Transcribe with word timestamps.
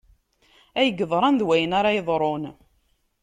Ay 0.79 0.89
yeḍran 0.99 1.35
d 1.39 1.41
wayen 1.47 1.77
ara 1.79 1.95
yeḍrun 1.95 2.43